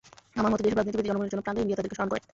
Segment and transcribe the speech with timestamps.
[0.39, 2.21] আমার মতো যেসব রাজনীতিবিদ জনগণের জন্য প্রাণ দেয়, ইন্ডিয়া তাদেরকে স্মরণ করে।